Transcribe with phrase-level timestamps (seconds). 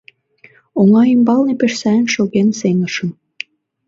[0.79, 3.09] Оҥа ӱмбалне пеш сайын шоген сеҥышым.